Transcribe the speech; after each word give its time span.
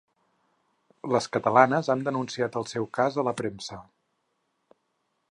Les 1.15 1.27
catalanes 1.35 1.89
han 1.93 2.01
denunciat 2.07 2.57
el 2.61 2.65
seu 2.71 2.87
cas 2.99 3.19
a 3.19 3.27
la 3.27 3.33
premsa 3.43 3.77